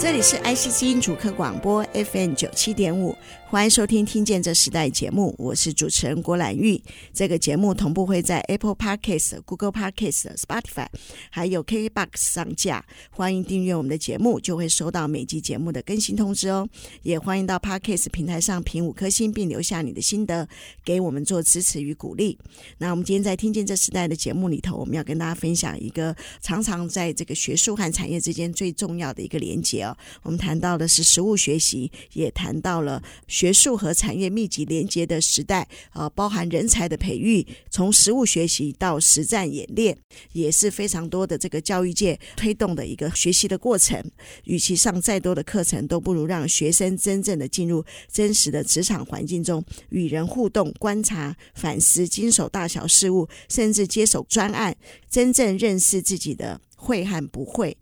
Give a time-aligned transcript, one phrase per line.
[0.00, 3.16] 这里是 IC 之音主客广播 FM 九七点五，
[3.48, 6.80] 欢迎收听《听见这时代》节目，我是主持人郭兰玉。
[7.12, 10.86] 这个节目同步会在 Apple Podcast、Google Podcast、Spotify
[11.30, 16.68] 还有 KKBox 上架，欢迎订阅我们的节目，就会收到每集节目的更新通知哦。
[17.02, 20.48] 也欢迎到 Podcast 平台上评五颗星，并留下你的心得，
[20.84, 22.38] 给我们做支持与鼓励。
[22.78, 29.87] 那我们今天在《听见这时代》的节目里头，我们要跟大家分享一个常常在这个学术和产业之间最重要的一个连接哦。
[30.22, 39.96] 我们谈到的是实物学习，也谈到了学术和产业密集连接的时代啊，包含人才的培育，从实物学习到实战演练，
[40.32, 44.02] 也是非常多的这个教育界推动的一个学习的过程。
[44.44, 54.76] 与其上再多的课程，都不如让学生真正的进入真实的职场环境中，与人互动、观察、反思、经手大小事务，甚至接手专案，
[55.10, 57.76] 真正认识自己的会和不会。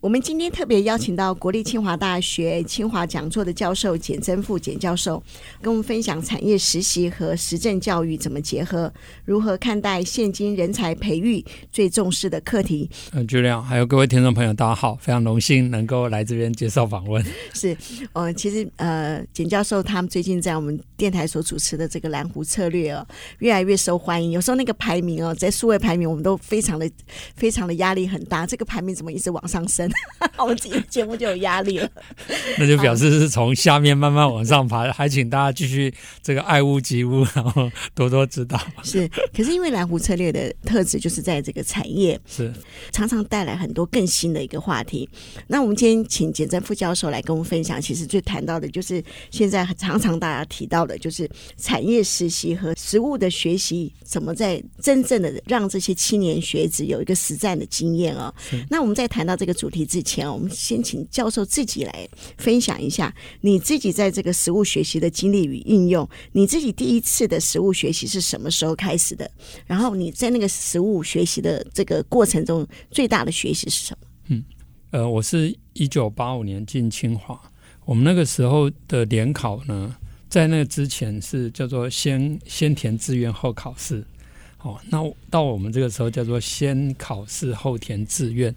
[0.00, 5.20] 我们今天特别邀请到国立清华大学清华讲座的教授简祯富简教授，
[5.60, 8.92] 跟我们分享产业实习和实证教育怎么结合，
[9.24, 12.88] 如何看待现今人才培育最重视的课题。
[13.10, 17.20] 嗯，就这样，还有各位听众朋友，大家好，非常荣幸能够来这边接受访问。
[17.52, 17.76] 是，
[18.12, 23.04] 呃，其实呃，简教授他们最近在我们电台所主持的这个蓝湖策略哦，
[23.40, 24.30] 越来越受欢迎。
[24.30, 26.88] 有时候那个排名哦，在数位排名，我们都非常的
[27.34, 28.46] 非常的压力很大。
[28.46, 29.87] 这个排名怎么一直往上升？
[30.36, 31.90] 我们自己的节目就有压力了，
[32.58, 34.90] 那就表示是从下面慢慢往上爬。
[34.92, 38.60] 还请大家继续这个爱屋及乌，然后多多指导。
[38.82, 42.52] 是，可是因为蓝湖策略的特质就是在这个产业是
[42.92, 45.08] 常常带来很多更新的一个话题。
[45.46, 58.32] 那我们今天请简祯富教授来跟我们分享，其实最谈到的就是现在常常大家提到的，就是产业实习和实务的学习，怎么在真正的让这些青年学子有一个实战的经验哦。
[58.70, 60.30] 那我们再谈到这个主题之前。
[60.30, 66.08] 我们先请教授自己来分享一下你自己在这个实物学习的经历与应用。
[66.32, 69.30] 你自己第一次的实物学习是什么时候开始的？
[69.66, 74.06] 然后你在那个实物学习的这个过程中，最大的学习是什么？
[74.28, 74.44] 嗯，
[74.90, 77.40] 呃，我是一九八五年进清华，
[77.84, 79.96] 我们那个时候的联考呢，
[80.28, 84.04] 在那之前是叫做先先填志愿后考试。
[84.60, 84.98] 哦，那
[85.30, 88.54] 到我们这个时候叫做先考试后填志愿。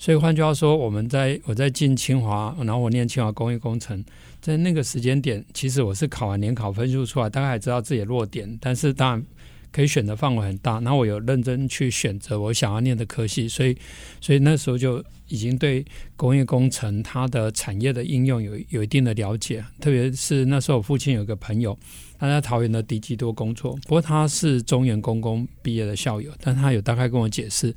[0.00, 4.02] 所以换句话说，我们在我在进清华，然后我念清华工业工程，
[4.40, 9.26] 在那个时间点，其实我是考完联考分数出来，大概还知道自己的弱点，但是当然
[9.70, 10.80] 可以选的范围很大。
[10.80, 13.76] 然后我有认真去选择我想要念的科系，所以
[14.22, 15.84] 所以那时候就已经对
[16.16, 19.62] 工业工程它的产业的应用有有一定的了解。
[19.82, 21.78] 特别是那时候我父亲有个朋友。
[22.18, 27.74] 他在桃园的迪基多工作，不过他是中原工工毕业的校友，但他有大概跟我解释，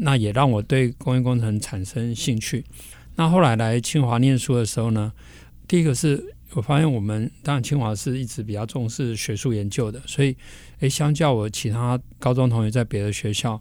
[0.00, 2.64] 那也让我对工业工程产生兴趣。
[3.16, 5.12] 那后来来清华念书的时候呢，
[5.66, 10.36] 第一个是我发现我们当然清华是一直比较重视学术研究的，所以
[10.80, 13.60] 诶，相较我其他高中同学在别的学校，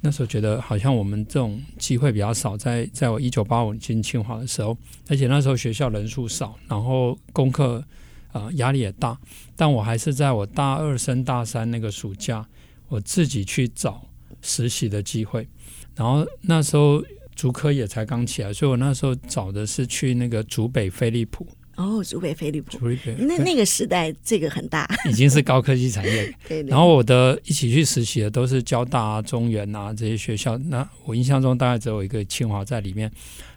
[0.00, 2.56] 那时候觉得好像我们这种机会比较少。
[2.56, 4.76] 在在我一九八五进清华的时候，
[5.08, 7.84] 而且那时候学校人数少，然后功课。
[8.30, 9.18] 啊、压力也大，
[9.56, 12.46] 但我还是在我大二升大三那个暑假，
[12.88, 14.06] 我自己去找
[14.42, 15.46] 实习的机会。
[15.94, 17.02] 然后那时候
[17.34, 21.46] 竹科也才刚起来，所以我那时候找的是去那个竹北飞利浦。
[21.76, 22.76] 哦，竹北飞利浦，
[23.18, 26.34] 那那个时代这个很大，已经是高科技产业。
[26.48, 26.62] 对。
[26.64, 30.58] 然后我的一起去实习的都是交大啊、中原啊这些学校。
[30.58, 33.10] 那我印象中大概只有一个清华在里面。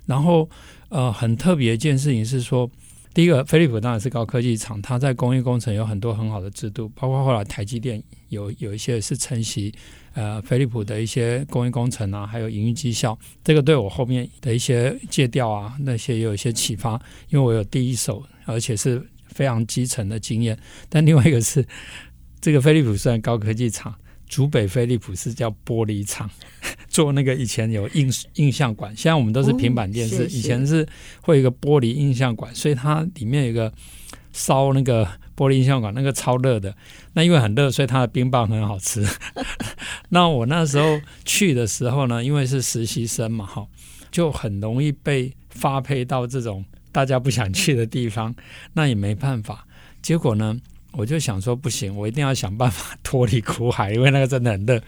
[0.05, 0.47] 然后
[0.89, 2.69] 呃，很特别一件事情是说。
[3.13, 9.73] 第一个，飞利浦当然是高科技厂，它在工业工程有很多很好的制度，包括后来台积电有有一些是承袭
[10.13, 16.93] 呃飞利浦的一些工业工程啊，还有营运绩效，这个对我后面的一些借调啊那些也有一些启发，
[17.29, 20.57] 因为我有第一手而且是非常基层的经验。
[20.89, 21.65] 但另外一个是，
[22.41, 23.93] 这个飞利浦虽然高科技厂。
[24.27, 26.29] 主北飞利浦是叫玻璃厂，
[26.87, 30.87] 做那个以前有印印象馆，现在我们都是平板电视，哦、以前是
[31.21, 33.69] 会有一个玻璃印象馆，所以它里面有一个
[34.33, 35.05] 烧那个
[35.35, 36.75] 玻璃映像管，那个超热的。
[37.13, 39.05] 那因为很热，所以它的冰棒很好吃。
[40.09, 43.65] 那我那时候去的时候呢，因为是实习生嘛，哈，
[44.11, 48.33] 就很容易被发配到这种大家不想去的地方，
[48.73, 49.65] 那也没办法。
[50.01, 50.59] 结果呢？
[50.93, 54.81] 我就想说不行，我一定要想办法脱离苦海，因为那个真的很热。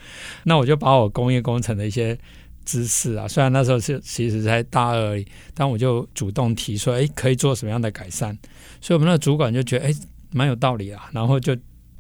[0.44, 2.20] 那我就把我工业工程的一些
[2.66, 8.38] 知识啊，虽然那时候是其实才大二而已，但我就主动提出，哎，可以做什么样的改善？
[8.82, 9.94] 所以我们那个主管就觉得，哎，
[10.32, 11.56] 蛮有道理啊，然后就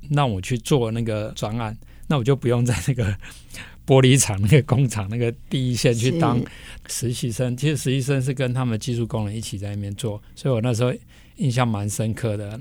[0.09, 1.77] 让我去做那个专案，
[2.07, 3.15] 那我就不用在那个
[3.85, 6.41] 玻璃厂那个工厂那个第一线去当
[6.87, 7.55] 实习生。
[7.57, 10.93] 其实实习生是跟他们技术工人一起在那边做，所以我那时候
[11.35, 12.59] 印象蛮深刻的。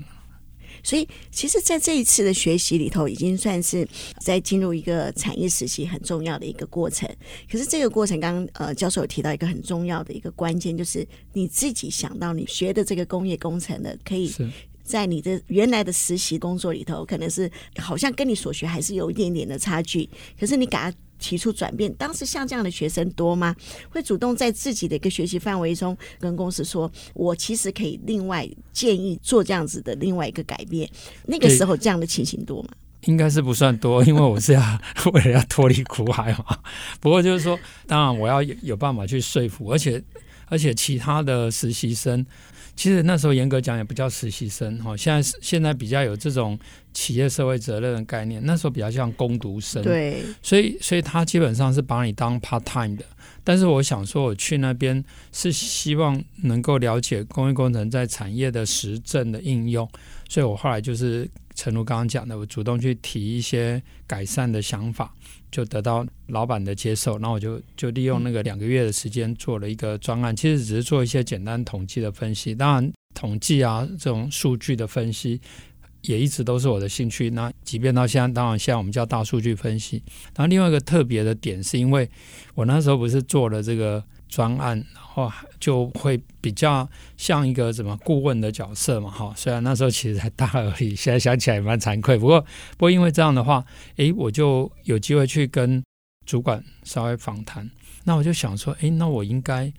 [0.83, 3.87] 所以，其实，在这一次的学习里头，已经算是
[4.19, 7.09] 在进入一个产业实习很重要的一个过程。
[7.49, 14.31] 可是，这个过程刚刚呃，教授有提到一个很重要的一个关键，就是你自己想到你学的这个工业工程的，可以
[14.83, 20.09] 在你的原来的实习工作里头，可能是好像跟你所学还是有一点点的差距。
[20.37, 23.55] 可是，你给他提出转变，当时像这样的学生多吗？
[23.89, 30.87] 会主动在自己的一个学习范围中跟公司说：“我其实可以另外建议做这样子的另外一个改变。”
[31.25, 32.69] 那个时候这样的情形多吗？
[33.05, 34.61] 应该是不算多，因为我是要
[35.13, 36.57] 为了要脱离苦海嘛。
[36.99, 40.03] 不过就是说，当然我要有有办法去说服，而且
[40.47, 42.25] 而且其他的实习生。
[42.75, 46.57] 其实那时候严格讲也不叫实习生哈，现在现在比较有这种
[46.93, 53.03] 企业社会责任的概念，那时候比较像工读生，对，所以所以他基本上是把你当 part time 的。
[53.43, 59.89] 但是我想说，我去那边是希望能够了解工业工程在产业的实证的应用，
[60.29, 65.13] 所以我后来就是陈如刚刚讲的，我主动去提一些改善的想法。
[65.51, 72.55] 就得到老板的接受，然后我就就利用那个两个月的时间做了一个专案，其实只是做一些简单统计的分析。
[72.55, 75.39] 当然，统计啊这种数据的分析
[76.03, 77.29] 也一直都是我的兴趣。
[77.31, 80.01] 那即便到现在，当然现在我们叫大数据分析。
[80.35, 82.09] 然后另外一个特别的点是因为
[82.55, 84.03] 我那时候不是做了这个。
[84.29, 89.31] 专案，然后就会比较像一个什么顾问的角色嘛，哈。
[89.37, 92.17] 虽然那时候其实才大而已，现在想起来也蛮惭愧。
[92.17, 92.41] 不过，
[92.71, 93.63] 不过因为这样的话，
[93.97, 95.83] 诶，我就有机会去跟
[96.25, 97.69] 主管稍微访谈。
[98.05, 99.71] 那我就想说，诶，那我应该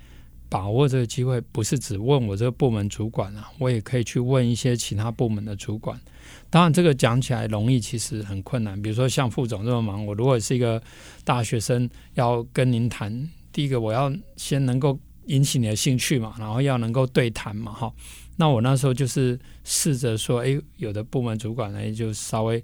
[0.54, 6.00] 把握这个机会，不是只问我这个部门主管啊，我也可以去问一些其他部门的主管。
[6.48, 8.80] 当然，这个讲起来容易，其实很困难。
[8.80, 10.80] 比如说像副总这么忙，我如果是一个
[11.24, 13.28] 大学生，要跟您谈。
[13.50, 14.96] 第一个，我要先能够
[15.26, 17.92] 引起你的兴趣嘛，然后要能够对谈嘛，哈。
[18.36, 22.62] 那我那时候就是试着说，哎，有的部门主管呢，就稍微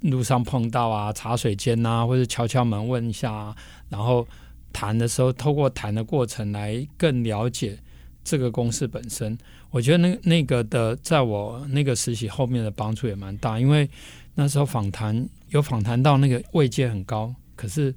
[0.00, 3.54] 路上碰到啊，茶水间啊，或者敲敲门问一下啊，
[3.90, 4.26] 然后
[4.76, 7.78] 谈的时候，透过谈的过程来更了解
[8.22, 9.38] 这个公司本身。
[9.70, 13.88] 我觉得那那个的，在我那个实习后面的帮助也蛮大，因为
[14.34, 17.94] 那时候访谈有访谈到那个位阶很高，可是。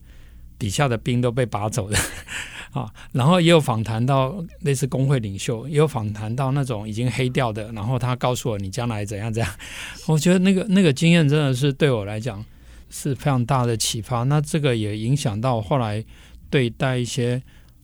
[0.60, 1.98] 底下的兵都被拔走的
[2.76, 9.50] 啊，然后也有访谈到类似工会领袖，也有访谈到那种已经黑掉的，然后他告诉我你将来怎样怎样。
[10.06, 12.44] 我觉得那个那个经验真的是对我来讲
[12.90, 14.24] 是非常大的启发。
[14.24, 16.04] 那这个也影响到后来
[16.50, 17.42] 对待一些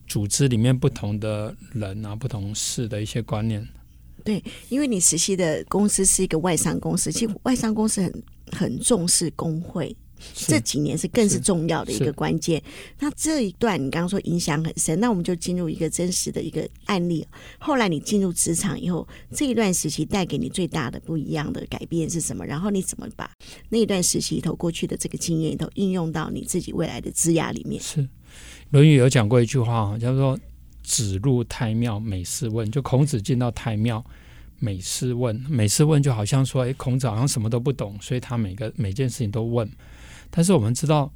[0.08, 3.68] 组织里面不同的人啊、不同事的一些观念。
[4.24, 9.96] 对，因为你实习的公司是一个外商公司，其实外商公司很很重视工会。
[10.34, 12.60] 这几年是更是重要的一个关键。
[13.00, 17.28] 那这一段你刚刚说影响很深，那我们就进入一个真实的一个案例。
[17.60, 22.46] 后来你进入职场以后，这一段时期带给你最大的不一样的改变是什么？
[22.46, 23.30] 然后你怎么把
[23.70, 27.80] 那一段时期里头过去的这个经验里头应用到你自己未来的职涯里面？
[27.84, 28.02] 是
[28.72, 30.38] 《论语》有讲过一句话，叫做
[30.84, 32.70] “子入太庙，每事问”。
[32.72, 34.04] 就孔子进到太庙，
[34.60, 39.70] 每事问，每事问就好像说，哎，孔子好像什么都不懂，所以他每个每件事情都问。
[40.30, 41.06] 但是我们知道，《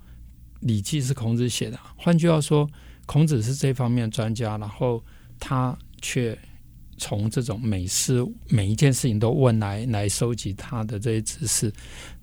[0.62, 1.80] 礼记》是孔子写的。
[1.98, 2.70] 换句话说，
[3.06, 5.04] 孔子是这方面专家，然后
[5.40, 6.38] 他却
[6.98, 11.74] 从这种每事每一件事情都问来来收集他的这些知识。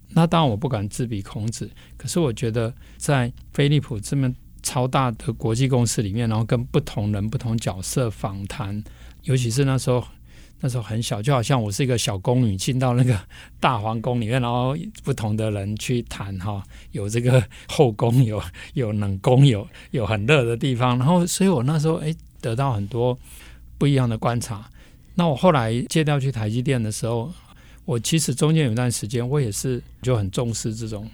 [0.09, 4.33] 那当然我不敢自比孔子，可是我觉得在飞利浦这么
[4.67, 8.83] 超大的国际公司里面，然后跟不同人、不同角色访谈，
[9.23, 10.05] 尤其是那时候。
[10.59, 13.15] 那时候很小，就好像我是一个小宫女进到那个
[13.61, 18.43] 大皇宫里面，然后不同的人去谈哈，有这个后宫，有
[18.73, 23.17] 有冷宫，有有很热的地方，然后所以我那时候诶得到很多
[23.77, 24.67] 不一样的观察。
[25.15, 27.31] 那我后来借调去台积电的时候，
[27.85, 31.07] 我其实中间有一段时间，我也是就很重视这种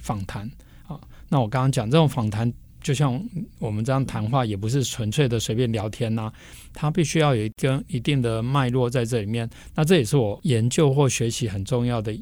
[0.00, 0.48] 访谈
[0.86, 0.96] 啊。
[1.28, 2.52] 那我刚刚讲这种访谈。
[2.86, 3.20] 就像
[3.58, 6.32] 我们这样谈话，也不是纯粹的随便聊天呐、啊，
[6.72, 9.50] 它必须要有一个一定的脉络在这里面。
[9.74, 12.16] 那这也是我研究或学习很重要的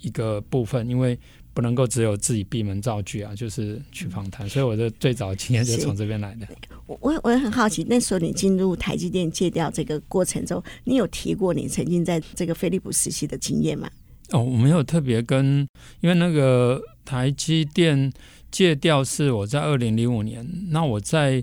[0.00, 1.16] 一个部分，因为
[1.54, 4.48] 不能够只有自己闭门造句啊，就是去访谈。
[4.48, 6.48] 所以我的最早的经验就是从这边来的。
[6.88, 13.88] 我我我也很好奇，那时候你进入台积电借调这个过程中，你有提过你曾经在这个飞利浦实习的经验吗？
[14.30, 15.64] 哦，我没有特别跟，
[16.00, 18.12] 因为那个台积电。
[18.50, 21.42] 借调是我在二零零五年，那我在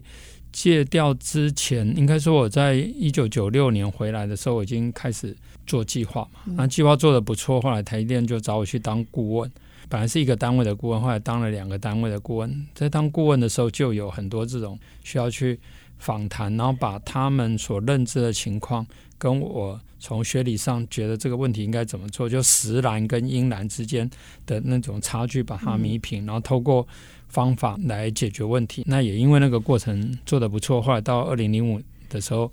[0.51, 5.35] 戒掉之前，应该说我在一九九六年回来的时候，我已经开始
[5.67, 6.53] 做计划嘛。
[6.55, 9.51] 那计划做得不错，后来台积电就找我去当顾问。
[9.87, 12.67] 本来是一个单位的顾问，后来当了两个单位的顾问。
[12.73, 15.59] 在当顾问的时候，就有很多这种需要去
[15.99, 18.85] 访谈，然后把他们所认知的情况
[19.17, 24.09] 跟我从学理上觉得这个问题应该怎么做，就实蓝跟阴蓝之间
[24.45, 26.87] 的那种差距，把它弥平，然后透过
[27.27, 28.83] 方法来解决问题。
[28.85, 32.51] 那也因为那个过程做得不错，后来到二零零五的时候。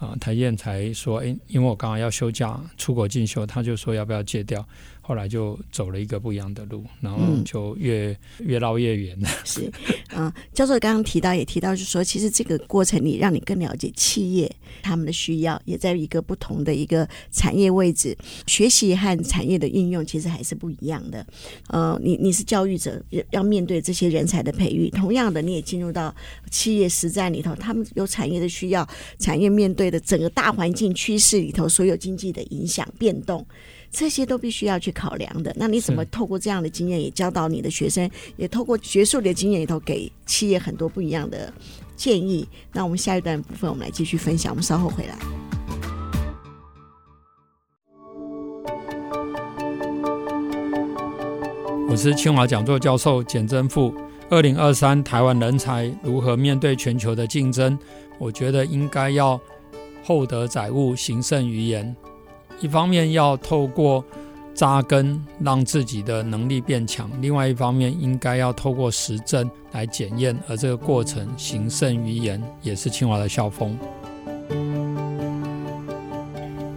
[0.00, 4.66] 啊，台燕才说，哎，因为我刚刚要休假出国进修，他就说要不要戒掉。
[5.00, 9.28] 后来就走了一个不一样的路，然后就越、嗯、越绕越远了。
[9.44, 9.70] 是，
[10.08, 14.50] 啊，教授刚刚提到也提到，就是说，其实这个过程里让你更了解企业
[14.82, 18.16] 他们的需要，也在一个不同的一个产业位置，
[18.46, 21.26] 学习和产业的应用其实还是不一样的。
[21.68, 26.14] 呃，你你是教育者，要面对这些人才的培育，同样的，你也进入到
[26.50, 28.88] 企业实战里头，他们有产业的需要，
[29.18, 33.44] 产业面对的整个大环境趋势里头，所有经济的影响变动。
[33.90, 35.52] 这些都必须要去考量的。
[35.56, 41.52] 那你怎么透过这样的经验，也教导你的学生，也透过学术的经验里头，给企业很多不一样的
[41.96, 42.46] 建议？
[42.72, 44.52] 那我们下一段部分，我们来继续分享。
[44.52, 45.18] 我们稍后回来。
[51.88, 53.92] 我是清华讲座教授简真富。
[54.30, 57.76] 二零二三台湾人才如何面对全球的竞争？
[58.16, 59.40] 我觉得应该要
[60.04, 61.96] 厚德载物，行胜于言。
[62.60, 64.04] 一方面要透过
[64.54, 73.78] 扎根，让自己的能力变强；另外一方面，应该要透过实证来检验，而这个过程行胜于言，也是清华的校风。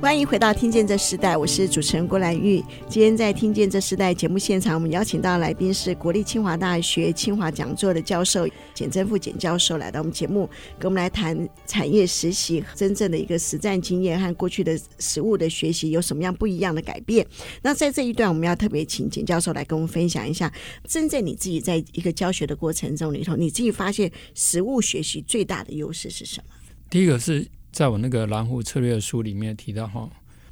[0.03, 2.61] 欢迎回到《听见这时代》，我是主持人郭兰玉。
[2.89, 10.45] 今天在《听见这时代》节目现场，我们邀请到来宾是国立清华大学清华讲座的教授简正富简教授，来到我们节目，
[10.77, 17.25] 跟我们来谈产业实习真正的一个实战经验和过去的实物的学习有什么样不一样的改变。
[17.61, 20.51] 那在这一段，我们要特别请简教授来跟我们分享一下，
[20.85, 26.53] 真正你自己在一个教学的过程中里头，你自己发现实物学习最大的优势是什么？
[26.89, 27.47] 第一个是。
[27.73, 30.07] 在我那个蓝湖策略书里面提到哈，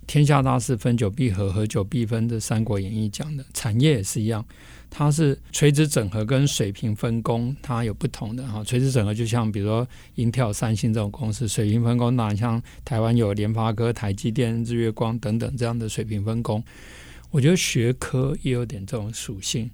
[0.08, 4.44] 天下大事分久必合，合久必分，这《三国演义》讲的产业也是一样，
[4.90, 8.63] 它是垂直整合跟水平分工，它有不同的哈。
[8.63, 16.63] 垂直整合就像比如说英特尔、三星这种公司，水平分工那像台湾有联发科、台积电、日月光等等这样的水平分工。
[17.30, 19.70] 我觉得学科也有点这种属性，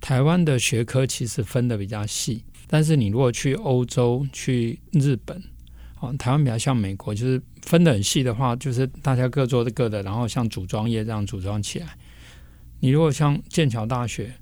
[0.00, 5.42] 台湾的学科其实分得比较细，但是你如果去欧洲、去日本。
[6.14, 11.86] 台湾比较像美国，就是分得很细的话，就是大家各做各的，然后像组装业这样组装起来。
[12.80, 14.32] 你如果像剑桥大学，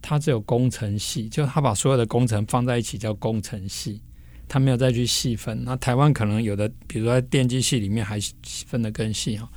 [0.00, 4.00] 它只有工程系，就它把所有的工程放在一起叫工程系，
[4.48, 5.62] 它没有再去细分。
[5.64, 8.18] 那台湾可能有的，比如说在电机系里面还
[8.66, 9.48] 分得更细哈。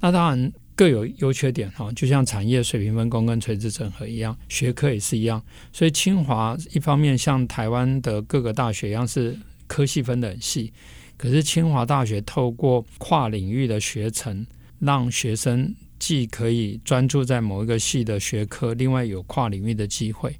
[0.00, 5.42] 那当然各有优缺点哈，就像产业水平分工跟垂直整合一样，学科也是一样。
[5.72, 9.38] 所以清华一方面像台湾的各个大学一样是。
[9.68, 10.72] 科系分得很细，
[11.16, 14.44] 可是清华大学透过跨领域的学程，
[14.80, 20.34] 让学生既可以专注在某一个系的学科，另外有跨领域的机会。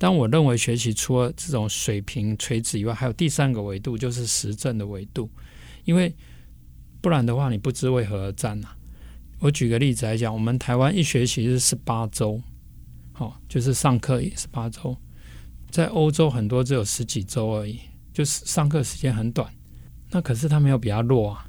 [0.00, 5.28] 但我认为学习除了这种水平垂直以外，还有第三个维度，就是实证的维度。
[5.84, 6.14] 因为
[7.00, 8.76] 不然的话，你不知为何而战啊。
[9.40, 12.40] 我举个例子来讲，我们台湾一学期是十八周，
[13.12, 14.96] 好，就是上课也十八周，
[15.70, 17.80] 在欧洲很多只有十几周而已。
[18.18, 19.48] 就是上课时间很短，
[20.10, 21.46] 那可是他没有比较弱啊。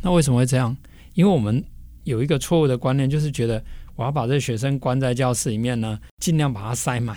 [0.00, 0.74] 那为什么会这样？
[1.12, 1.62] 因为我们
[2.04, 3.62] 有一个错误的观念，就是觉得
[3.96, 7.14] 我要把这个学生关在教室里面呢，尽量把他塞满，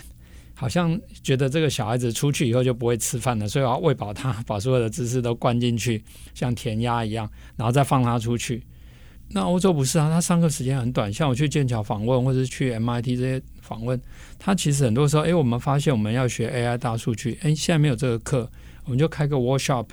[0.54, 6.04] 好像觉得这个小孩子出去以后就不会吃饭了，所以我要喂饱他， 把所有的知识都灌进去，
[6.34, 8.62] 像填鸭一样，然后再放他出去。
[9.30, 13.98] 那欧洲不是啊，他上课时间很短，像我去剑桥访问，或者是去 MIT 这些访问，
[14.38, 18.52] 他其实很多时候，哎，我们发现我们要学 AI 大数据，哎，现在没有这个课。
[18.90, 19.86] 我们就开个 workshop，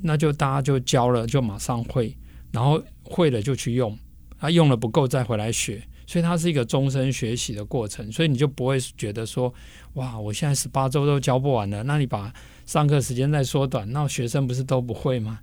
[0.00, 2.12] 那就大家就教了，就马上会，
[2.50, 3.96] 然后会了就去用，
[4.38, 9.54] 啊，用了不够再回来学，所以它是一个终身学习的过程，所以你就不会觉得说，
[9.92, 12.34] 哇，我现在十八周都教不完了，那你把
[12.66, 15.38] 上课时间再缩短，那学生不是都不会吗？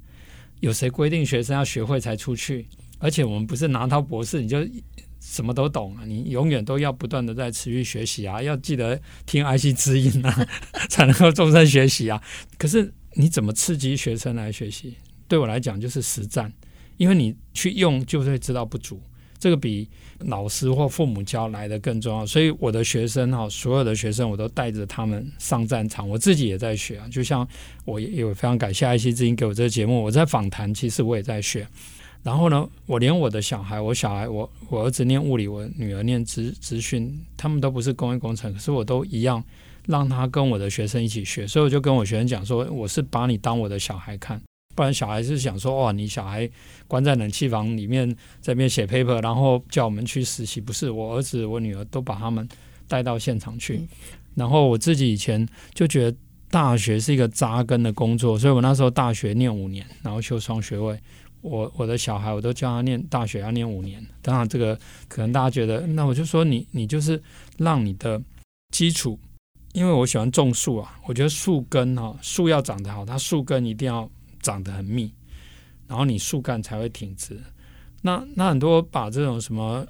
[0.59, 2.67] 有谁规定学生要学会才出去？
[2.97, 4.57] 而且我们不是拿到博士你就。
[5.19, 6.03] 什么都懂啊！
[6.05, 8.41] 你永远都要不断的在持续学习啊！
[8.41, 10.47] 要记得听 IC 之音啊，
[10.89, 12.21] 才能够终身学习啊！
[12.57, 14.95] 可是你怎么刺激学生来学习？
[15.27, 16.51] 对我来讲就是实战，
[16.97, 19.01] 因为你去用就会知道不足。
[19.38, 19.88] 这个比
[20.19, 22.25] 老师或父母教来的更重要。
[22.25, 27.07] 所以我的学生哈，所有的学生我都带着他们上战场，我自己也在学啊。
[27.09, 27.47] 就像
[27.85, 31.65] 我也有非常感谢爱惜之音给我这个节目，我在访谈，其实我也在学。
[32.21, 39.41] 然后呢，我连我的小孩，我小孩，我我儿子念物理，我女儿念资资讯，他们都不是工业工程，可是我都一样
[39.88, 44.39] 让他跟我的学生一起学，所以我就跟我学生讲说，我是把你当我的小孩看，
[44.75, 46.47] 不然小孩是想说，哇，你小孩
[46.89, 48.07] 关在冷气房里面，
[48.41, 52.47] 在那边写 paper，然后叫我们去实习，不是，我儿子我女儿都把他们
[52.89, 53.88] 带到现场去，
[54.35, 56.17] 然后我自己以前就觉得
[56.51, 60.99] 大学是一个扎根的工作，所以我那时候大学念五年，然后修双学位。
[61.41, 64.05] 我我的小孩，我都教他念大学要念五年。
[64.22, 64.77] 当然，这个
[65.08, 67.22] 可能大家觉得，那我就说你你就是
[67.58, 68.22] 让你的
[68.74, 69.19] 基础，
[69.74, 74.10] 因为我喜欢种树啊，我觉得树根哈，树要长得好，它树根一定要
[74.41, 75.13] 长得很密，
[75.88, 77.39] 然后你树干才会挺直。
[78.01, 79.86] 那那很多把这种什么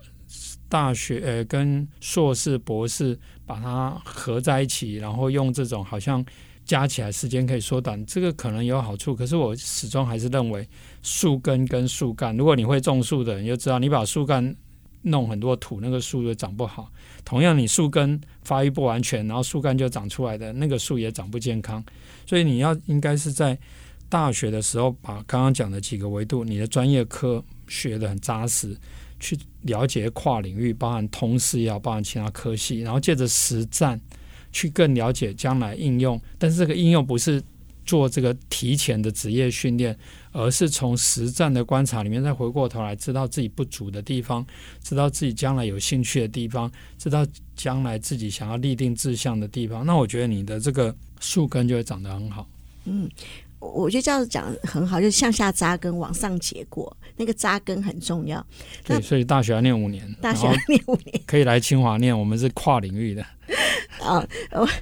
[0.67, 6.23] 大学呃跟硕士博士把它合在一起，然后用这种好像。
[6.65, 9.15] 加起来时间可以缩短，这个可能有好处。
[9.15, 10.69] 可是我始终还是认为
[11.01, 14.55] 树根跟树干，如果你会种树的人，你就知道你把树干
[15.01, 16.91] 弄很多土，那个树就长不好。
[17.23, 21.83] 同样，你树根发育不完全，然后树干就长出来的那个树也长不健康。
[22.25, 23.57] 所以你要应该是在
[24.07, 28.75] 大学的时候把刚刚讲的几个维度，你的专业科学得很扎实，
[29.19, 33.99] 去了解跨领域，包含通识也好，包含其他科系，然后借着实战。
[34.51, 37.39] 去更了解将来应用，但是这个应用不是
[37.89, 39.97] 做这个提前的职业训练，
[40.31, 44.45] 而是从实战的观察里面再回过头来，知道自己不足的地方，
[44.83, 49.83] 知道自己将来有兴趣的地方，知道将来自己想要立定志向的地方。
[49.83, 52.47] 那我觉得你的这个树根就会长得很好。
[52.85, 53.09] 嗯。
[53.61, 56.95] 我觉得这样讲很好，就是向下扎根，往上结果。
[57.17, 58.41] 那个扎根很重要。
[58.85, 62.17] 对，所以大学要念五年，大学要念五年，可以来清华念。
[62.17, 63.21] 我们是跨领域的。
[63.99, 64.25] 啊，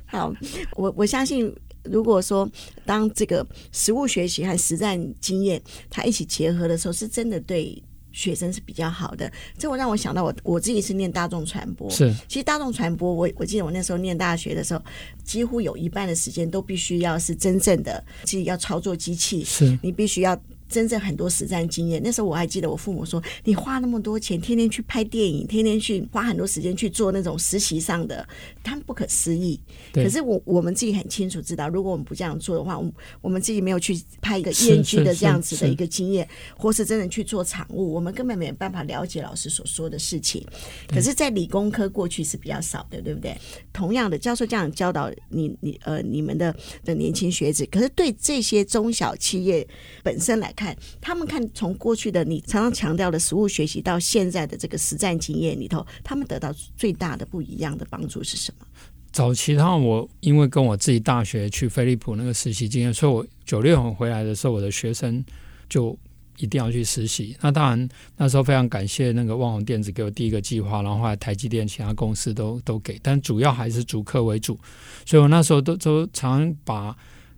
[0.06, 0.32] 好，
[0.76, 1.52] 我我相信，
[1.92, 2.50] 如果说
[2.86, 7.82] 当这个实物学习和实战经验它一起结合的时候，是真的对。
[8.14, 14.82] 学生是比较好的，这我让我想到我我自己是念大众传播，是，其实大众传播，我我记得我那时候念大学的时候，
[15.24, 20.36] 几乎有一半的时间都必须要是真正的，自己要操作机器，是你必须要。
[20.70, 28.28] 真正很多实战经验，那时候我还记得我父母说：“你花那么多钱，天天去拍电影，天天去花很多时间去做那种实习上的，
[28.62, 29.58] 他们不可思议。”
[29.94, 36.28] 可是我我们自己很清楚知道，如果我们不这样做的话，我们我们自己没有去拍一个业余的这样子的一个经验，
[36.58, 40.46] 或是真的去做场务，我们根本没有办法了解老师所说的事情。
[40.88, 43.38] 可是，在理工科过去是比较少的，对不对？
[43.72, 46.54] 同样的，教授这样教导你你呃你们的
[46.84, 49.66] 的年轻学子，可是对这些中小企业
[50.04, 50.54] 本身来。
[50.58, 58.66] 看他们看从过去的你常常强调的实物学习到现在的这个实战经验里头，他们得到最大的不一样的帮助是什么？
[59.12, 65.24] 早期他我因为跟我自己大学去飞利浦那个实习经验，所以我九六年回来的时候，我的学生
[65.70, 65.98] 就
[66.38, 67.36] 一定要去实习。
[67.42, 74.60] 那当然那时候非常感谢那个旺宏电子给我第一个计划，然后后来台积电其他公司都都给，但主要还是主课为主。
[75.06, 76.96] 所以我那时候都都常把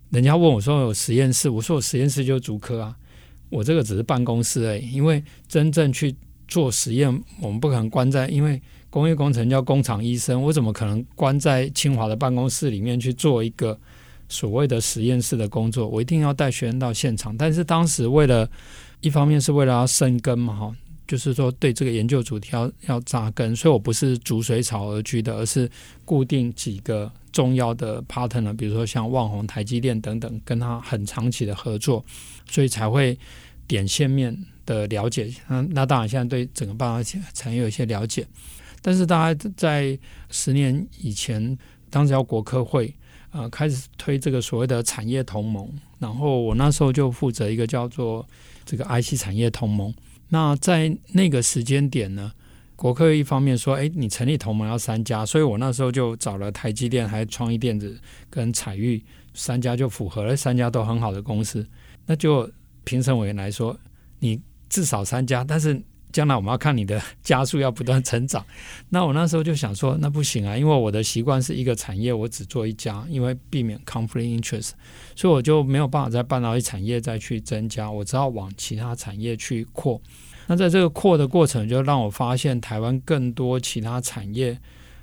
[0.09, 2.95] 人家问我说有实验室，我说我实验室就是主科啊。
[3.49, 6.15] 我这个只是办公室而已，因为真正去
[6.47, 7.07] 做实验，
[7.41, 13.77] 我们不可能关在，因为工业工程叫工厂医生，我怎么可能关在清华的办公室里面去做一个
[14.27, 15.87] 所谓的实验室的工作？
[15.87, 17.35] 我一定要带学生到现场。
[17.37, 18.49] 但是当时为了
[19.01, 20.75] 一方面是为了要生根嘛，哈，
[21.07, 25.69] 就是说对这个研究主题要要扎根，所以我不是逐水草而居的，而是
[26.03, 32.03] 固定几个重要的 partner，比如说像旺宏、台积电等等，跟他很长期的合作。
[32.51, 33.15] 所以才会
[33.67, 38.25] 点线面的了解，那那当然现在对整个半导体产业有一些了解，
[38.81, 39.95] 但是大家在
[40.31, 41.55] 十年以前，
[41.91, 42.91] 当时叫国科会，
[43.29, 48.27] 呃，开始推这个所谓的产业同盟，然后我那时候就负责一个叫做
[48.65, 49.93] 这个 IC 产业同盟。
[50.29, 52.31] 那在那个时间点呢，
[52.79, 61.67] 国科一方面说，哎，你成立同盟要三家，所以我那时候就找了台积电、还有创意电子跟采钰三家就符合了，三家都很好的公司。
[62.05, 62.49] 那就
[62.85, 63.77] 评审委员来说，
[64.19, 64.39] 你
[64.69, 65.77] 至少三家，但是
[66.13, 68.45] 将来我们要看你的加速要不断成长。
[68.87, 74.69] 那我那时候就想说，那不行啊，因为我的习惯是一个产业我只做一家，因为避免 conflict interest，
[75.17, 80.01] 所以我就没有办法在半导体产业再去增加，我只好往其他产业去扩。
[80.51, 84.59] 那在这个扩的过程，就让我发现台湾更多其他产业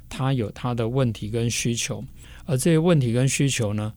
[0.09, 2.05] 它有它的问题跟需求，
[2.47, 3.93] 而这些问题跟需求呢，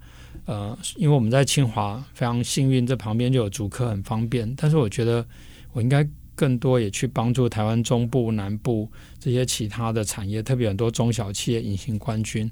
[0.45, 4.53] 呃，因为我们在清华非常幸运，这旁边就有主科，很方便。
[4.55, 5.25] 但是我觉得
[5.71, 8.87] 我应该更多也去帮助台湾中部、南部
[9.19, 12.47] 这些其他的产业，特别很多中小企业隐形冠军。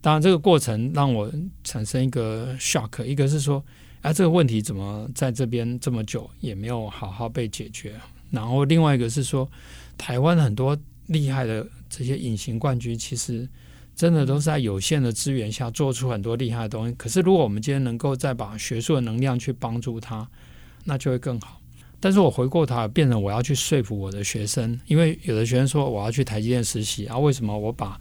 [0.00, 1.30] 当然，这个过程让我
[1.64, 3.62] 产生一个 shock，一个是说，
[4.00, 7.92] 啊，这个问题怎么在这边这么久也没有好好被解决？
[8.30, 9.48] 然后另外一个是说，
[9.96, 13.48] 台湾很多厉害的这些隐形冠军，其实
[13.96, 16.94] 真的都是在有限的资源下做出很多厉害的东西。
[16.94, 20.28] 可是，如果我们今天能够再把学术的能量去帮助他，
[20.84, 21.60] 那就会更好。
[22.00, 27.98] 但是我回过头变成我要去说服我的学生，因为有的学生说我要去台积电实习啊，为什么我把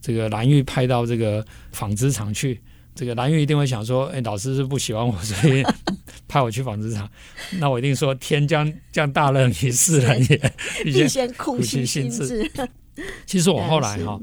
[0.00, 2.60] 这个蓝玉派到这个纺织厂去，
[2.94, 5.64] 这个蓝玉一定会想说：“哎，老师是不喜欢我，所以
[6.30, 7.10] 派我去纺织厂。
[7.58, 10.52] ”那我一定说：“天将降大任于斯人也，
[10.84, 12.48] 必先苦其心志。”
[13.26, 14.20] 其实我后来哈，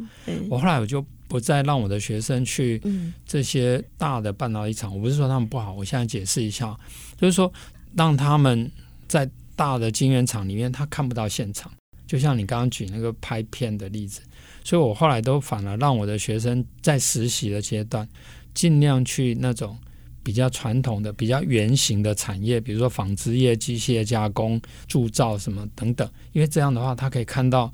[0.50, 2.82] 我后来我就不再让我的学生去
[3.26, 4.93] 这些大的半导体厂。
[4.96, 6.78] 我不是说他们不好，我现在解释一下，
[7.20, 7.52] 就是说
[7.96, 8.72] 让他们
[9.08, 11.72] 在大的晶圆厂里面，他看不到现场。
[12.06, 14.22] 就像你刚刚举那个拍片的例子。
[14.63, 18.06] 所以我后来都反而让我的学生在实习的阶段，
[18.54, 19.80] 尽量去那种
[20.28, 26.06] 比较传统的、比较圆形的产业，比如说纺织业、机械加工、铸造什么等等。
[26.34, 27.72] 因为这样的话，他可以看到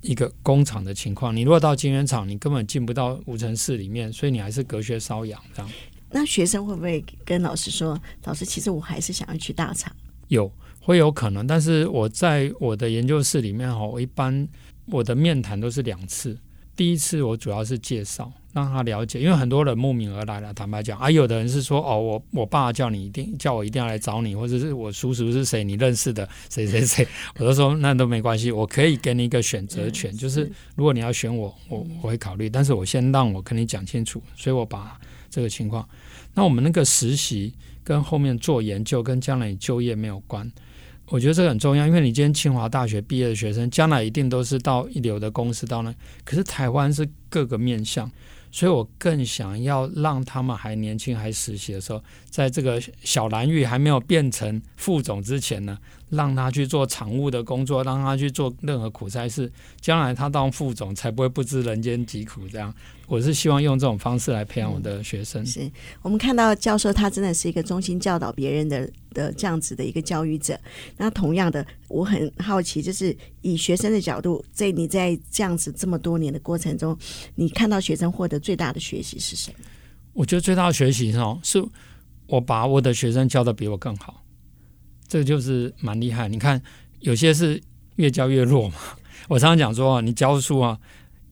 [0.00, 1.34] 一个工厂的情况。
[1.34, 5.68] 你如果到晶圆厂，你根本进不到无尘室里面，所以你还是隔靴搔痒这样。
[6.12, 9.92] 那学生会不会跟老师说：“老师，其实我还是想要去大厂？”
[10.28, 10.48] 有，
[10.80, 11.44] 会有可能。
[11.44, 14.48] 但是我在我的研究室里面哈，我一般。
[14.86, 16.36] 我的面谈都是两次，
[16.74, 20.52] 第一次我主要是介绍，让他了解，因为很多人慕名而来了。
[20.52, 27.06] 坦白讲，啊，有的人是说，哦，我我爸叫你一定叫我一定要来找你，或者是我叔叔是谁，你认识的谁谁谁，
[27.38, 35.88] 我都说那都没关系，我可以给你一个选择权，就是如果你要选我，我我会考虑，但是我先让我跟你讲清楚，所以我把这个情况，
[36.34, 40.50] 那我们那个实习跟后面做研究跟将来你就业没有关。
[41.06, 45.92] 我觉得这个很重要，因为你今天清华大学毕业的学生，将来一定都是到一流的公司到那。
[46.24, 48.08] 可是台湾是各个面向，
[48.52, 55.78] 所以我更想要让他们还年轻还实习的时候，在这个小蓝玉还没有变成副总之前呢，
[56.10, 62.74] 让他去做常务的工作，让他去做任何苦差事，将来他当副总才不会不知人间疾苦这样。
[63.06, 65.42] 我是希望用这种方式来培养我的学生。
[65.42, 65.70] 嗯、是
[66.02, 70.58] 我们看到教授他真的是一个忠心教导别人的的这样子的一个教育者。
[70.96, 76.96] 那同样的，我很好奇，就是以学生的角度，在你在这样子这么多年的过程中，
[77.34, 79.58] 你看到学生获得最大的学习是什么？
[80.12, 81.64] 我觉得最大的学习哦，是
[82.26, 84.19] 我把我的学生教的比我更好，
[85.10, 86.26] 这就是蛮厉害。
[86.26, 86.62] 你看，
[87.00, 87.60] 有些是
[87.96, 88.76] 越教越弱嘛。
[89.28, 90.78] 我常常讲说，你教书啊。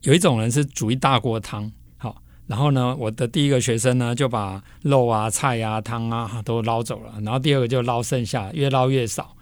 [0.03, 9.37] 有一种人是煮一大锅汤，好，然后呢，我的第一个学生呢就把肉啊、菜啊、汤啊都捞走了，然后第二个就捞剩下，越捞越少。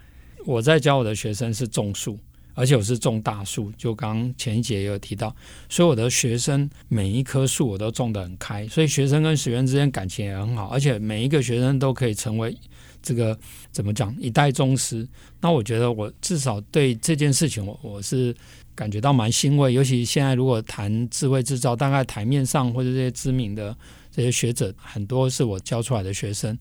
[0.46, 2.18] 我在教我的学生是种树，
[2.54, 5.36] 而且我是种大树，就刚前一节也有提到，
[5.68, 12.56] 所以我的学生每一棵树我都种得很开，所以学生跟学员之间感情也很好，而且每一个学生都可以成为
[13.06, 13.38] 这个
[13.70, 15.06] 怎么讲一代宗师。
[15.40, 18.34] 那我觉得我至少对这件事情我我是。
[18.76, 23.74] 感觉到蛮欣慰，尤其现在如果谈智慧制造，大概台面上或者这些知名的
[24.12, 26.54] 这些学者，很多是我教出来的学生。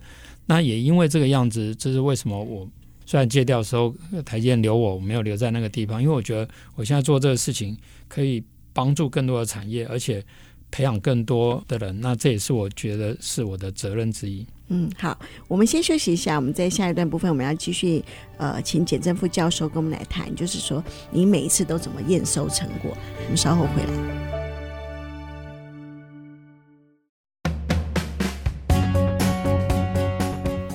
[0.45, 2.65] 那也因为这个样子，这是为什么我
[3.05, 7.77] 虽然借调的时候台积电留我，我没有留在那个地方，因为我觉得我现在做这个事情
[8.08, 10.23] 可以帮助更多的产业，而且
[10.71, 11.99] 培养更多的人。
[11.99, 14.47] 那这也是我觉得是我的责任之一。
[14.69, 15.15] 嗯，好，
[15.47, 16.38] 我们先休息一下。
[16.38, 18.04] 我们在下一段部分，我们要继续
[18.38, 22.91] 呃，请简政富教授跟我们来谈，就是说你每一次都怎么验收成果？
[23.23, 23.89] 我们稍后回来。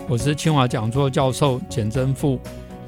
[0.08, 2.38] 我是清华讲座教授简政富。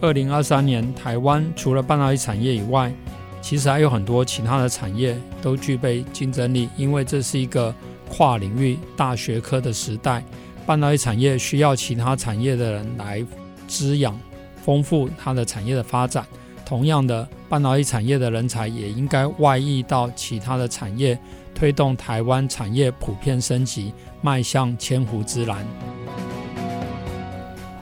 [0.01, 2.93] 二零二三年，台湾除了半导体产业以外，
[3.41, 7.75] 其实还有很多其他的产业都具备竞争力，因为这是一个
[8.09, 10.25] 跨领域大学科的时代。
[10.65, 13.25] 半导体产业需要其他产业的人来
[13.67, 14.19] 滋养、
[14.65, 16.27] 丰富它的产业的发展。
[16.65, 21.19] 同样的，半导体产业的人才也应该外溢到其他的产业，
[21.55, 25.67] 推动台湾产业普遍升级，迈向千湖之蓝。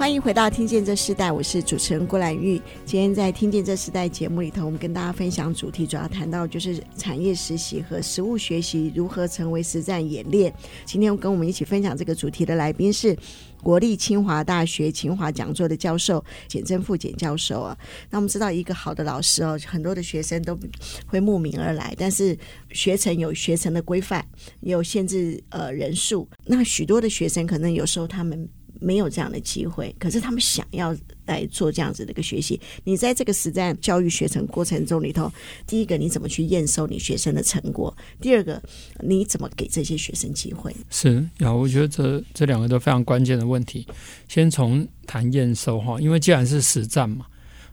[0.00, 2.58] 欢迎回到《听见这时代》，我是主持人郭兰玉。
[2.86, 10.50] 今天在《听见这时代》节目里头，我们跟大家分享主题，主要谈到就是产业实习和实务学习如何成为实战演练。
[10.86, 13.14] 今天跟我们一起分享这个主题的来宾是
[13.62, 17.76] 国立清华大学清华讲座的教授简正富简教授啊。
[18.08, 20.58] 那我们知道，一个好的老师哦，很多的学生都
[21.06, 22.34] 会慕名而来，但是
[22.70, 24.24] 学程有学程的规范，
[24.60, 26.26] 也有限制呃人数。
[26.46, 28.48] 那许多的学生可能有时候他们。
[28.80, 32.58] 没有这样的机会，可是他们想要来做这样子的一个学习。
[32.82, 35.30] 你在这个实战教育学程过程中里头，
[35.66, 37.94] 第一个你怎么去验收你学生的成果？
[38.20, 38.60] 第二个
[39.00, 40.74] 你怎么给这些学生机会？
[40.88, 43.86] 是呀，我觉得这这两个都非常关键的问题。
[44.28, 47.26] 先从谈验收哈，因为既然是实战嘛，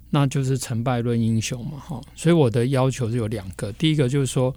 [0.09, 2.01] 那就是成败论英雄嘛哈。
[2.15, 4.53] 所以我的要求是有两个，第一个就是说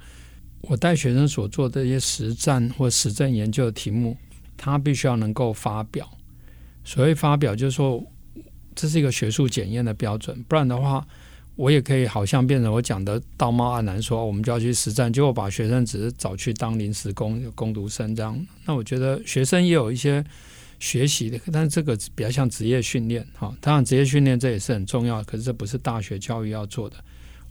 [0.62, 4.16] 我带学生所做的一些实战或实证研究的题目，
[4.56, 6.10] 他必须要能够发表。
[6.84, 8.02] 所谓发表，就是说
[8.74, 11.06] 这是一个学术检验的标准，不然的话，
[11.56, 18.46] 我也可以好像变成我讲的道貌岸然，说我们就要去实战，结果把学生只是找去当临时工、工读生这样。
[18.64, 20.24] 那我觉得学生也有一些
[20.78, 23.54] 学习的，但是这个比较像职业训练哈。
[23.60, 26.96] 当然，职业训练这也是很重要，可是这不是大学教育要做的。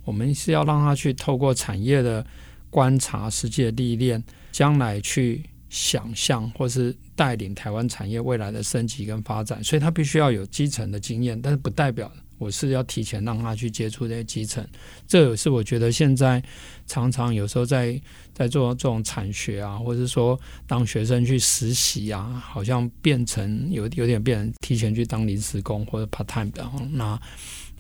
[0.04, 2.26] 我们是要让他去透过产业的
[2.70, 5.44] 观察、实际的历练，将来去。
[5.70, 14.66] 想象或是带领台湾产业未来的升级跟发展，所以他必须要有基层的经验，但是不代表我是要提前让他去接触这些基层。
[15.08, 16.42] 这也是我觉得现在
[16.88, 18.02] 常常有时候在
[18.34, 26.68] 在做这种产学啊，或者说当学生去实习啊，好像变成有有点变成提前去当临时工或者 part time 的。
[26.92, 27.22] 那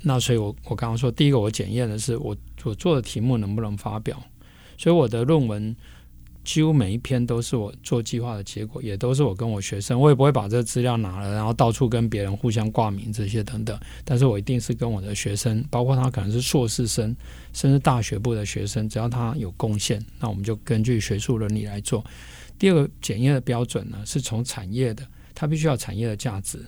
[0.01, 4.21] 那所以我我刚刚说，第一个我检验的是我我做的题目能不能发表，
[4.77, 5.75] 所以我的论文。
[6.49, 13.79] 几乎每一篇都是我做计划的结果，也都是我跟我学生，我也不会把这个资料拿了，然后到处跟别人互相挂名这些等等。
[14.03, 17.15] 但是我一定是跟我的学生，包括他可能是硕士生，
[17.53, 22.03] 甚至大学部的学生，只要他有贡献，那我们就根据学术伦理来做。
[22.57, 26.65] 第二个检验的标准呢，是从产业的，它必须要产业的价值。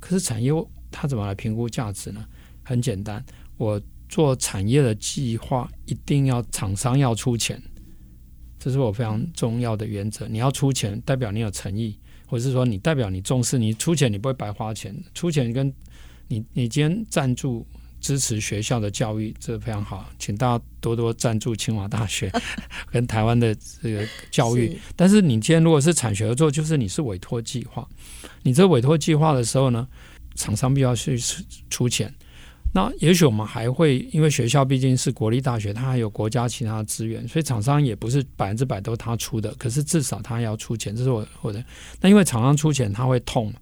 [0.00, 0.50] 可是产业
[0.90, 2.26] 它怎么来评估价值呢？
[2.64, 3.24] 很简单，
[3.58, 7.62] 我做产业的计划，一定要厂商要出钱。
[8.68, 10.28] 这是我非常重要的原则。
[10.28, 13.58] 你要出钱，代表你有诚意，或者是说你代表你重视。
[13.58, 14.94] 你出钱，你不会白花钱。
[15.14, 15.72] 出钱跟
[16.26, 17.66] 你，你今天赞助
[17.98, 22.30] 支持学校的教育，这非常好，请大家多多赞助清华大学
[22.92, 24.72] 跟台湾的这个教育。
[24.72, 27.88] 是但是你今天如果是产学合作，就是你是委托计划。
[28.42, 29.88] 你这委托计划的时候呢，
[30.34, 31.18] 厂商必须要去
[31.70, 32.14] 出钱。
[32.78, 39.52] 那也许我们还会，因为学校毕竟是国立大学，它还有国家其他资源，所以厂商也不是百分之百都他出的。
[39.58, 41.60] 可是至少他要出钱，这是我我的。
[42.00, 43.52] 那因为厂商出钱，他会痛。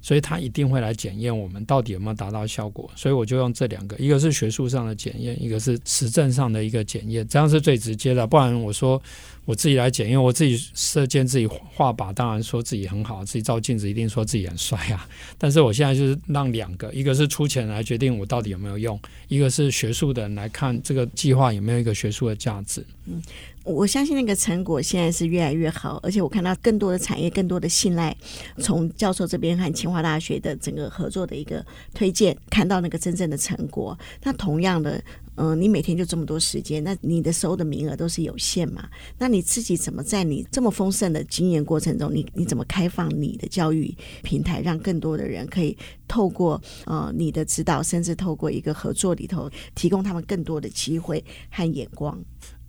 [0.00, 8.26] 所以他一定会来检验我们到底有没有达到效果，所以我就用这两个，一个是学术上的检验，一个是实证上的一个检验，这样是最直接的。
[8.26, 9.00] 不然我说
[9.44, 15.06] 我自己来检验，我自己射箭自己画靶，当然说自己很好，自己照镜子一定说自己很帅啊。
[15.36, 22.84] 但是我现在就是让两个，一个是出钱来决定我到底有没有用，一个是学术的人来看这个计划有没有一个学术的价值。
[23.06, 23.22] 嗯。
[23.68, 28.16] 我相信那个成果现在是越来越好，而且我看到更多的产业、更多的信赖，
[28.58, 33.96] 从教授这边和清华大学的整个合作的一个推荐，看到那个真正的成果。
[34.22, 35.02] 那同样的，
[35.34, 38.88] 嗯、你每天就这么多时间，那你的收的名额都是有限嘛？
[39.18, 45.76] 那你自己怎么在你这么丰盛的经验过程中，你你怎么开放你的教育平台，让更多的人可以
[46.08, 52.18] 透过呃你的指导，甚至透过一个合作里头，提供他们更多的机会和眼光？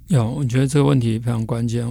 [0.10, 1.88] 有，我觉得这个问题非常关键。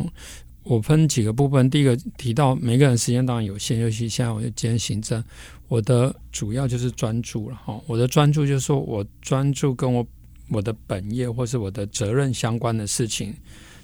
[0.65, 5.23] 我分几个部分，第一个提到每个人时间当然有限，尤其现在我就兼行政，
[5.69, 7.81] 我的主要就是专注了哈。
[7.87, 10.05] 我的专注就是说我专注跟我
[10.51, 13.33] 我的本业或是我的责任相关的事情，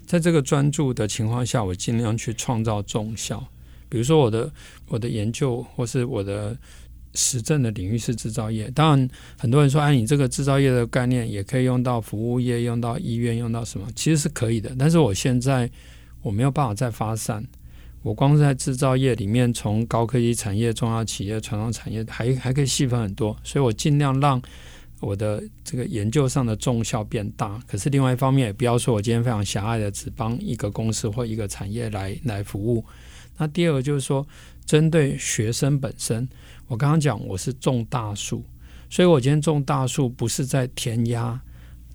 [0.04, 3.42] 在这个专注的情况下，我尽量去创造重效。
[3.88, 4.52] 比如说我的
[4.88, 6.56] 我的研究或是我的。
[7.14, 13.86] 实证的领域是制造业，当然很多人说，哎，你这个制造业的概念也可以用到服务业，用到医院，用到什么？
[13.94, 14.74] 其实是可以的。
[14.78, 15.70] 但是我现在
[16.22, 17.44] 我没有办法再发散，
[18.02, 23.36] 我光是在制造业里面，从高科技产业、中小企业、传统产业，还还可以细分很多。
[23.44, 24.42] 所以我尽量让
[25.00, 27.60] 我的这个研究上的重效变大。
[27.68, 32.84] 可是另外一方面，也不要说我今天非常狭隘的只帮一个公司或一个产业来来服务。
[33.36, 34.26] 那第二个就是说，
[34.64, 36.28] 针对学生本身。
[36.66, 38.44] 我刚刚讲我是种大树，
[38.88, 41.38] 所以我今天种大树不是在填鸭，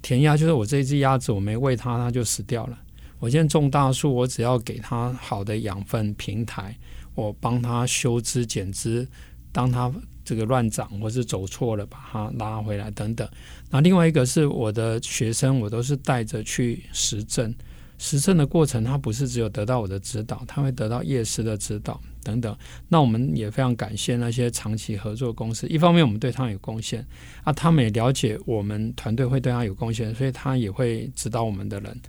[0.01, 2.77] 填鸭就是我这只鸭子我没喂它，它就死掉了。
[3.17, 6.77] 我今天种大树，我只要给它好的养分平台，
[7.15, 9.07] 我帮它修枝剪枝，
[9.51, 9.91] 当它
[10.23, 13.27] 这个乱长或是走错了，把它拉回来等等。
[13.71, 17.53] 那另外一个是我的学生，我都是带着去实证，
[17.99, 22.01] 实证的过程，他不是只有得到我的指导，他会得到业师的指导。
[22.21, 22.55] 等等，
[22.89, 25.65] 那我们也非常感谢那些长期合作公司。
[25.67, 27.05] 一方面，我们对他有贡献
[27.43, 32.01] 啊，他们也了解我们团队会对他有贡献，所以他也会指导我们的人。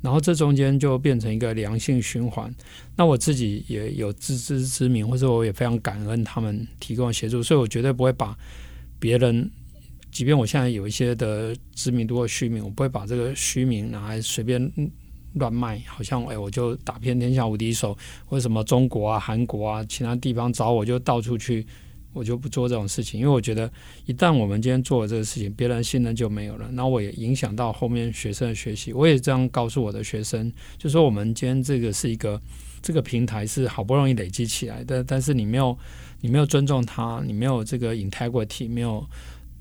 [0.00, 2.52] 然后这中间就变成一个良性循环。
[2.96, 8.36] 那我自己也有自知之明，或者我也非常感恩他们提供协助，所以我绝对不会把
[8.98, 9.48] 别人，
[10.10, 14.72] 即便我现在有一些的知名度或虚名，我不会把这个虚名拿来随便
[15.34, 17.96] 乱卖，好像哎，我就打遍天下无敌手，
[18.30, 21.66] 为什么中国啊、韩国啊、其他地方找我就到处去。
[22.14, 23.70] 我就不做这种事情，因为我觉得
[24.06, 28.92] 一旦我们今天做了这个事情，别人信任就没有了，那我也影响到后面学生的学习。
[28.94, 32.40] 我也这样告诉我的学生，就说我们今天这个是一个
[32.82, 35.78] 这个平台是好不容易累积起来的，但是你没有
[36.22, 39.06] 你没有尊重他，你没有这个 integrity，没有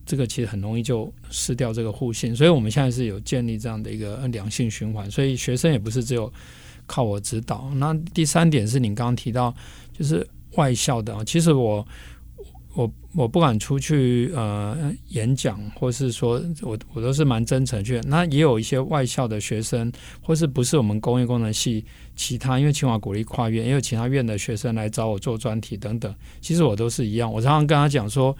[0.08, 2.36] 这个其实很容易就失掉这个互信。
[2.36, 6.34] 所以我们现在是有建立这样的一个良性循环，所以学生也不是只有
[6.88, 7.70] 靠我指导。
[7.76, 9.54] 那第三点是你刚刚提到，
[9.94, 11.88] 就是外校的啊，其实我。
[12.74, 18.00] 我我不敢出去呃演讲，或是说我我都是蛮真诚去。
[18.06, 19.92] 那也有一些外校的学生，
[20.22, 21.84] 或是不是我们工业工程系
[22.16, 26.14] 其他，因为清华鼓励跨院，也有其他院的学生来找我做专题等等。
[26.40, 28.38] 其实我都是一样，我常常跟他讲说，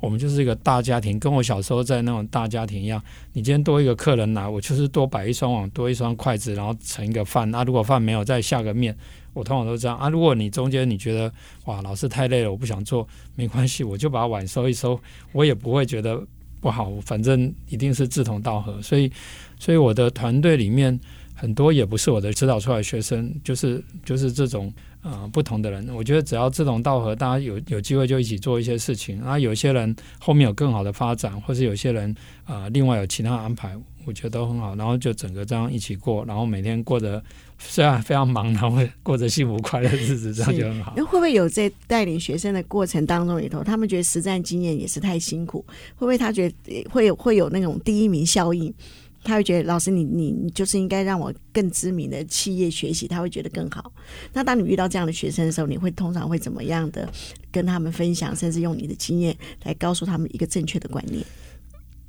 [0.00, 3.02] 我们就是一个大家庭，跟我小时候在那种大家庭一样。
[3.32, 7.50] 你今天多一个客人来，我就是多摆一双碗，多一双筷子，然后盛一个饭。
[7.50, 8.96] 那如果饭没有，再下个面。
[9.34, 10.08] 我通常都这样啊。
[10.08, 11.32] 如果你中间你觉得
[11.66, 13.06] 哇，老师太累了，我不想做，
[13.36, 14.98] 没关系，我就把碗收一收，
[15.32, 16.20] 我也不会觉得
[16.60, 16.90] 不好。
[17.02, 19.10] 反正一定是志同道合，所以，
[19.58, 20.98] 所以我的团队里面
[21.40, 24.72] 很多也不是我的指导出来的学生，就是就是这种
[25.02, 25.88] 呃不同的人。
[25.94, 29.20] 我觉得只要志同道合，大家有有机会就一起做一些事情。
[29.20, 32.12] 然后有些人后面有更好的发展，或是有些人
[32.44, 34.74] 啊、另外有其他安排，我觉得都很好。
[34.74, 37.22] 然后就整个这样一起过，然后每天过得。
[37.60, 40.94] 虽然非常忙，然后过着幸福快乐的日子，这样就很好。
[40.96, 45.64] 那会不会有在带领学生的过程当中里头，他们觉得实战经验也是太辛苦？
[45.96, 48.72] 会不会他觉得会有会有那种第一名效应？
[49.28, 53.92] 他会觉得老师你你你就是应该让我更知名的企业学习，他会觉得更好。
[54.32, 57.06] 那当你遇到这样的学生的时候，你会通常会怎么样的
[57.52, 61.22] 跟他们分享，甚至用你的经验来告诉他们一个正确的观念？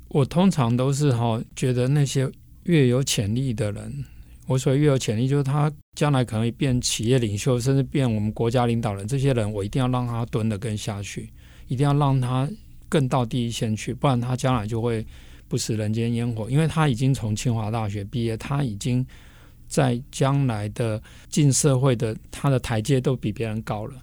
[0.08, 2.26] 我通常都是哈觉得那些
[2.62, 4.04] 越有潜力的人。
[4.46, 9.06] 我所谓越有潜力，就是他将来可能变企业领袖，甚至变我们国家领导人。
[9.06, 11.28] 这些人，我一定要让他蹲得更下去，
[11.68, 12.50] 一定要让他
[12.88, 15.06] 更到第一线去，不然他将来就会
[15.50, 16.48] 不食人间烟火。
[16.48, 19.04] 因为他已经从清华大学毕业，他已经
[19.68, 23.94] 在将来的进社会的他的台阶都比别人高了。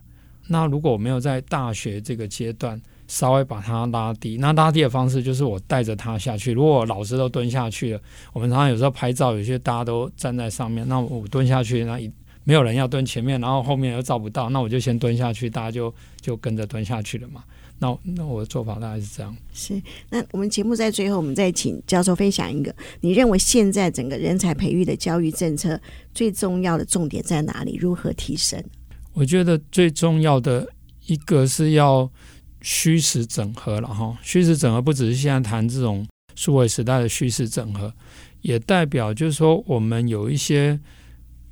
[0.49, 6.51] 那如果我没有在大学这个阶段，稍微把它拉低，那拉低的方式就是我带着他下去。
[6.51, 8.01] 如果老师都蹲下去了，
[8.33, 12.11] 我们常常有时候拍照，有些大家都站在上面，那我蹲下去，那一
[12.45, 17.43] 没有人要蹲前面，然后后面又照不到，那我就先蹲下去，大家就就跟着蹲下去了嘛。
[17.79, 19.35] 那那我的做法大概是这样。
[19.53, 25.79] 是，那我们节目在最后，我们再请教授分享一个，你认为现在整个人才培育的教育政策
[26.13, 27.75] 最重要的重点在哪里？
[27.75, 28.63] 如何提升？
[29.13, 30.67] 我觉得最重要的
[31.05, 32.09] 一个是要。
[32.59, 37.93] 虚实整合了哈，虚实整合不只是现在谈这种数位时代的虚实整合，
[38.41, 40.77] 也代表就是说我们有一些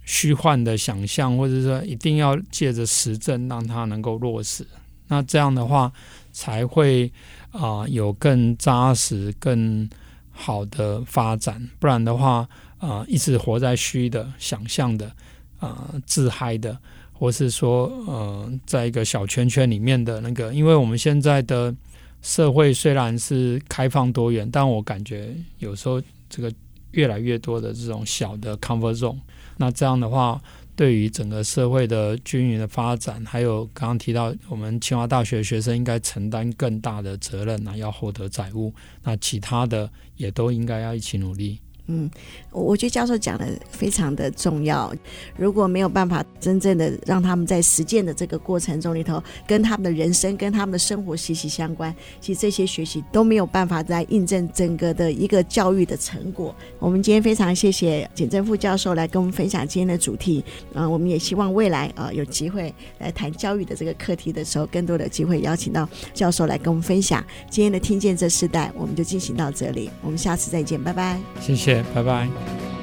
[0.04, 4.66] 虚幻的想象，或者说一定要借着实证让它能够落实。
[5.08, 5.92] 那这样的话
[6.32, 7.12] 才会
[7.52, 9.90] 啊、有更扎实、更
[10.32, 11.70] 好的发展。
[11.80, 15.12] 不然的话啊、呃，一直活在虚的想象的
[15.60, 16.78] 啊、自嗨的。
[17.18, 21.74] 或是说，呃，在一个小圈圈里面的那个，因为我们现在的
[22.22, 26.54] 社会虽然是开放多元，但我感觉有时候这个
[26.92, 29.18] 越来越多的这种小的 comfort zone，
[29.56, 30.42] 那这样的话，
[30.76, 41.60] 对于整个社会的均匀的发展，还有刚刚提到我们清华大学学生应该承担更大的责任那，要获得载物，那其他的也都应该要一起努力。
[41.88, 42.10] 嗯，
[42.52, 44.94] 我觉得教授讲的非常的重要。
[45.38, 56.56] 如果没有办法真正的让他们在实践的这个过程中里头，跟他们的人生、跟他们的生活息息相关，其实这些学习都没有办法来印证整个的一个教育的成果。
[56.80, 60.44] 我们今天非常谢谢简正副教授来跟我们分享今天的主题。
[60.74, 67.24] 嗯，我们也希望未来啊有机会来谈教育的这个课题的时候，更多的机会邀请到教授来跟我们分享。
[67.50, 71.20] 今天的听见这世代，我们就进行到这里，我们下次再见，拜拜。
[71.40, 72.75] 谢谢拜拜。